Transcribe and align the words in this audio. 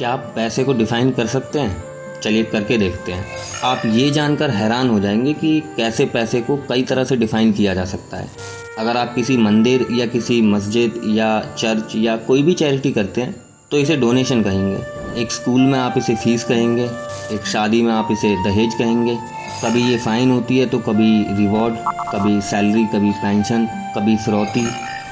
क्या 0.00 0.10
आप 0.10 0.32
पैसे 0.36 0.62
को 0.64 0.72
डिफाइन 0.72 1.10
कर 1.10 1.26
सकते 1.26 1.58
हैं। 1.58 2.20
चलिए 2.20 2.42
करके 2.42 2.76
देखते 2.78 3.12
हैं। 3.12 3.24
आप 3.64 3.82
ये 3.86 4.10
जानकर 4.10 4.50
हैरान 4.50 4.88
हो 4.90 5.00
जाएँगे 5.00 5.32
कि 5.32 5.60
कैसे 5.76 6.04
पैसे 6.04 6.40
को 6.40 6.56
कई 6.68 6.82
तरह 6.82 7.04
से 7.04 7.16
डिफाइन 7.16 7.52
किया 7.52 7.74
जा 7.74 7.84
सकता 7.84 8.16
है। 8.16 8.30
अगर 8.78 8.96
आप 8.96 9.14
किसी 9.14 9.36
मंदिर 9.36 9.86
या 9.92 10.06
किसी 10.06 10.40
मस्जिद 10.42 11.00
या 11.06 11.28
चर्च 11.58 11.96
या 11.96 12.16
कोई 12.16 12.42
भी 12.42 12.54
चैरिटी 12.54 12.92
करते 12.92 13.20
हैं 13.20 13.34
तो 13.70 13.76
इसे 13.76 13.96
डोनेशन 13.96 14.42
कहेंगे। 14.42 15.20
एक 15.22 15.32
स्कूल 15.32 15.60
में 15.60 15.78
आप 15.78 15.98
इसे 15.98 16.16
फ़ीस 16.16 16.44
कहेंगे, 16.44 16.90
एक 17.34 17.46
शादी 17.46 17.82
में 17.82 17.92
आप 17.92 18.08
इसे 18.12 18.34
दहेज 18.44 18.74
कहेंगे। 18.74 19.18
कभी 19.64 19.82
ये 19.82 19.98
फ़ाइन 19.98 20.30
होती 20.30 20.58
है 20.58 20.66
तो 20.66 20.78
कभी 20.80 21.12
रिवॉर्ड 21.36 21.74
कभी 22.14 22.40
सैलरी 22.40 22.84
कभी 22.86 23.10
पेंशन 23.18 23.68
कभी 23.96 24.16
फिरौती 24.16 24.66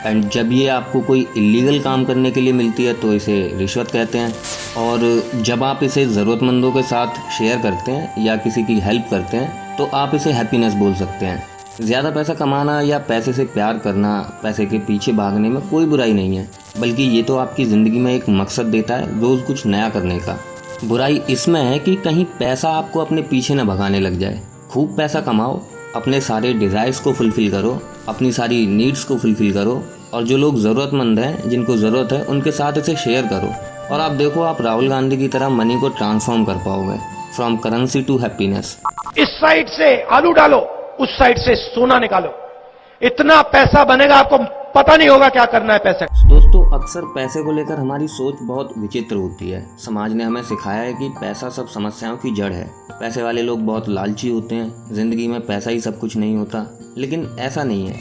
एंड 0.08 0.28
जब 0.30 0.52
ये 0.52 0.66
आपको 0.70 1.00
कोई 1.02 1.26
इलीगल 1.36 1.78
काम 1.80 2.04
करने 2.04 2.30
के 2.30 2.40
लिए 2.40 2.52
मिलती 2.52 2.84
है 2.84 2.92
तो 2.94 3.12
इसे 3.14 3.36
रिश्वत 3.56 3.90
कहते 3.90 4.18
हैं। 4.18 4.32
और 4.78 5.00
जब 5.42 5.62
आप 5.64 5.82
इसे 5.82 6.04
ज़रूरतमंदों 6.06 6.72
के 6.72 6.82
साथ 6.84 7.20
शेयर 7.38 7.58
करते 7.58 7.92
हैं 7.92 8.24
या 8.24 8.36
किसी 8.38 8.62
की 8.62 8.78
हेल्प 8.80 9.06
करते 9.10 9.36
हैं 9.36 9.76
तो 9.76 9.84
आप 9.94 10.14
इसे 10.14 10.32
हैप्पीनेस 10.32 10.74
बोल 10.74 10.94
सकते 10.94 11.26
हैं। 11.26 11.46
ज़्यादा 11.80 12.10
पैसा 12.10 12.34
कमाना 12.34 12.80
या 12.80 12.98
पैसे 12.98 13.32
से 13.32 13.44
प्यार 13.46 13.78
करना, 13.78 14.20
पैसे 14.42 14.66
के 14.66 14.78
पीछे 14.80 15.12
भागने 15.14 15.48
में 15.48 15.60
कोई 15.68 15.86
बुराई 15.86 16.12
नहीं 16.12 16.36
है। 16.36 16.48
बल्कि 16.78 17.02
ये 17.04 17.22
तो 17.22 17.36
आपकी 17.36 17.64
ज़िंदगी 17.64 17.98
में 17.98 18.14
एक 18.14 18.28
मकसद 18.30 18.66
देता 18.66 18.96
है, 18.96 19.20
रोज़ 19.20 19.42
कुछ 19.42 19.66
नया 19.66 19.88
करने 19.88 20.18
का। 20.18 20.38
बुराई 20.84 21.20
इसमें 21.30 21.60
है 21.62 21.78
कि 21.78 21.94
कहीं 21.96 22.24
पैसा 22.38 22.70
आपको 22.70 23.00
अपने 23.00 23.22
पीछे 23.24 23.54
न 23.54 23.64
भगाने 23.64 24.00
लग 24.00 24.18
जाए। 24.18 24.40
खूब 24.70 24.96
पैसा 24.96 25.20
कमाओ, 25.20 25.60
अपने 25.96 26.20
सारे 26.20 26.52
डिज़ायर्स 26.54 27.00
को 27.00 27.12
फुलफ़िल 27.12 27.50
करो, 27.50 27.80
अपनी 28.08 28.32
सारी 28.32 28.66
नीड्स 28.66 29.04
को 29.04 29.16
फुलफ़िल 29.16 29.52
करो 29.52 29.82
और 30.14 30.22
जो 30.22 30.36
लोग 30.36 30.58
ज़रूरतमंद 30.58 31.18
हैं 31.18 31.48
जिनको 31.50 31.76
ज़रूरत 31.76 32.12
है 32.12 32.24
उनके 32.24 32.50
साथ 32.50 32.78
इसे 32.78 32.96
शेयर 32.96 33.26
करो। 33.26 33.52
और 33.94 34.00
आप 34.00 34.12
देखो 34.12 34.42
आप 34.42 34.60
राहुल 34.62 34.88
गांधी 34.88 35.16
की 35.16 35.28
तरह 35.28 35.48
मनी 35.48 35.78
को 35.80 35.88
ट्रांसफॉर्म 35.88 36.44
कर 36.44 36.54
पाओगे। 36.54 36.98
फ्रॉम 37.36 37.56
करेंसी 37.56 38.02
टू 38.02 38.16
हैप्पीनेस 38.18 38.76
इस 39.18 39.28
साइड 39.28 39.68
से 39.68 40.02
आलू 40.02 40.32
डालो 40.32 40.58
उस 41.00 41.08
साइड 41.08 41.38
से 41.38 41.54
सोना 41.56 41.98
निकालो। 41.98 42.32
इतना 43.02 43.40
पैसा 43.42 43.84
बनेगा 43.84 44.16
आपको 44.16 44.38
पता 44.74 44.96
नहीं 44.96 45.08
होगा 45.08 45.28
क्या 45.28 45.44
करना 45.44 45.72
है 45.72 45.78
पैसे। 45.78 46.06
दोस्तों 46.28 46.64
अक्सर 46.78 47.04
पैसे 47.14 47.42
को 47.42 47.52
लेकर 47.52 47.78
हमारी 47.78 48.08
सोच 48.08 48.34
बहुत 48.42 48.72
विचित्र 48.78 49.16
होती 49.16 49.50
है। 49.50 49.64
समाज 49.78 50.12
ने 50.12 50.24
हमें 50.24 50.42
सिखाया 50.42 50.82
है 50.82 50.92
कि 50.92 51.08
पैसा 51.20 51.48
सब 51.48 51.68
समस्याओं 51.68 52.16
की 52.16 52.34
जड़ 52.34 52.52
है। 52.52 52.70
पैसे 53.00 53.22
वाले 53.22 53.42
लोग 53.42 53.60
बहुत 53.60 53.88
लालची 53.88 54.28
होते 54.28 54.54
हैं। 54.54 54.94
ज़िंदगी 54.94 55.28
में 55.28 55.40
पैसा 55.40 55.70
ही 55.70 55.80
सब 55.80 55.98
कुछ 55.98 56.16
नहीं 56.16 56.36
होता। 56.36 56.66
लेकिन 56.98 57.28
ऐसा 57.38 57.62
नहीं 57.62 57.86
है। 57.88 57.96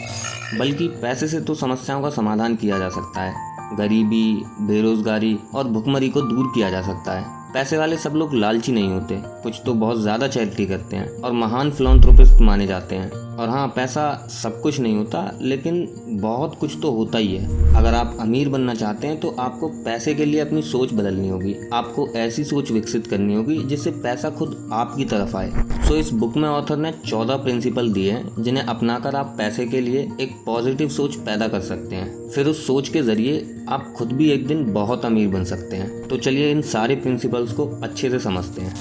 बल्कि 0.54 0.88
पैसे 1.02 1.28
से 1.28 1.40
तो 1.42 1.56
समस्याओं 1.56 2.02
का 2.02 2.10
समाधान 2.10 2.56
किया 2.56 2.78
जा 2.80 2.90
सकता 2.90 3.22
है। 3.22 3.76
गरीबी, 3.78 4.44
बेरोजगारी 4.62 5.38
और 5.56 5.68
भुखमरी 5.68 6.10
को 6.10 6.22
दूर 6.22 6.52
किया 6.56 6.70
जा 6.70 6.82
सकता 6.82 7.20
है। 7.20 7.26
पैसे 7.54 7.78
वाले 7.78 7.98
सब 7.98 8.14
लोग 8.14 8.34
लालची 8.34 8.72
नहीं 8.72 8.90
होते, 8.90 9.22
कुछ 9.44 9.62
तो 9.66 9.74
बहुत 9.76 10.00
ज़्यादा 10.00 10.28
चैरिटी 10.28 10.66
करते 10.66 10.96
हैं 10.96 11.22
और 11.22 11.32
महान 11.34 11.72
फिलोथ्रोपिस्ट 11.72 12.42
माने 12.42 12.68
जाते 12.68 12.96
हैं। 12.96 13.27
और 13.38 13.50
हाँ 13.50 13.68
पैसा 13.68 14.28
सब 14.32 14.62
कुछ 14.62 14.80
नहीं 14.80 14.96
होता, 14.98 15.40
लेकिन 15.42 15.88
बहुत 16.22 16.56
कुछ 16.56 16.78
तो 16.82 16.92
होता 16.92 17.18
ही 17.18 17.36
है। 17.36 17.76
अगर 17.76 17.94
आप 17.94 18.18
अमीर 18.20 18.50
बनना 18.50 18.74
चाहते 18.74 19.08
हैं 19.08 19.20
तो 19.20 19.36
आपको 19.40 19.68
पैसे 19.86 20.14
के 20.14 20.26
लिए 20.26 20.40
अपनी 20.40 20.62
सोच 20.62 20.94
बदलनी 20.94 21.30
होगी। 21.30 21.56
आपको 21.74 22.08
ऐसी 22.16 22.44
सोच 22.44 22.72
विकसित 22.72 23.08
करनी 23.08 23.36
होगी, 23.36 23.58
जिससे 23.64 23.92
पैसा 23.92 24.30
खुद 24.30 24.70
आपकी 24.74 25.06
तरफ़ 25.06 25.36
आए। 25.38 25.52
सो 25.88 25.96
इस 25.96 26.12
बुक 26.14 26.38
में 26.38 26.50
ऑथर 26.50 26.78
ने 26.78 26.92
चौदह 27.06 27.36
प्रिंसिपल 27.36 27.92
दिए 27.94 28.12
हैं, 28.12 28.44
जिन्हें 28.44 28.64
अपनाकर 28.64 29.16
आप 29.16 29.36
पैसे 29.38 29.66
के 29.66 29.82
लिए 29.82 30.08
एक 30.22 30.36
पॉजिटिव 30.46 30.90
सोच 30.90 31.16
पैदा 31.16 31.48
कर 31.48 31.62
सकते 31.62 31.96
हैं। 31.96 32.30
फिर 32.30 32.48
उस 32.48 32.66
सोच 32.68 32.90
के 32.90 33.02
ज़रिए 33.02 33.66
आप 33.70 33.94
खुद 33.98 34.12
भी 34.12 34.30
एक 34.32 34.48
दिन 34.48 34.72
बहुत 34.74 35.06
अमीर 35.06 35.28
बन 35.28 35.44
सकते 35.44 35.76
हैं। 35.76 36.08
तो 36.08 36.18
चलिए 36.18 36.52
इन 36.52 36.62
सारे 36.62 36.96
प्रिंसिपल्स 36.96 37.54
को 37.54 37.66
अच्छे 37.84 38.10
से 38.10 38.20
समझते 38.20 38.62
हैं। 38.62 38.74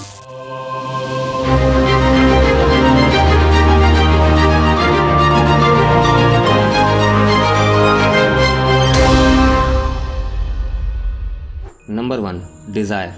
डिज़ायर 12.87 13.13